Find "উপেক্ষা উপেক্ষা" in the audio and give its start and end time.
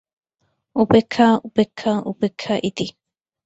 0.75-1.93, 1.43-2.53